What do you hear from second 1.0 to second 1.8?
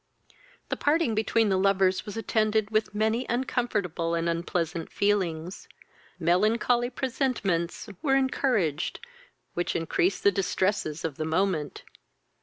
between the